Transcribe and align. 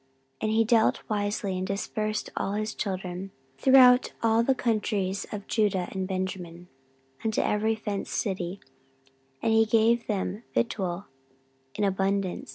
14:011:023 0.41 0.41
And 0.41 0.51
he 0.53 0.63
dealt 0.63 1.09
wisely, 1.11 1.57
and 1.59 1.67
dispersed 1.67 2.29
of 2.29 2.33
all 2.35 2.53
his 2.53 2.73
children 2.73 3.29
throughout 3.59 4.13
all 4.23 4.41
the 4.41 4.55
countries 4.55 5.27
of 5.31 5.45
Judah 5.45 5.89
and 5.91 6.07
Benjamin, 6.07 6.69
unto 7.23 7.39
every 7.39 7.75
fenced 7.75 8.11
city: 8.13 8.59
and 9.43 9.53
he 9.53 9.63
gave 9.63 10.07
them 10.07 10.41
victual 10.55 11.05
in 11.75 11.83
abundance. 11.83 12.49